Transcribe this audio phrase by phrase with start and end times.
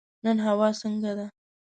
[0.23, 1.25] نن هوا څنګه ده؟